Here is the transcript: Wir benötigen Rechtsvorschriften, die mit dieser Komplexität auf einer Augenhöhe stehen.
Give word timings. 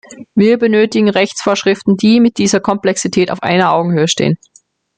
Wir 0.33 0.57
benötigen 0.57 1.09
Rechtsvorschriften, 1.09 1.95
die 1.95 2.19
mit 2.21 2.39
dieser 2.39 2.59
Komplexität 2.59 3.29
auf 3.29 3.43
einer 3.43 3.71
Augenhöhe 3.71 4.07
stehen. 4.07 4.39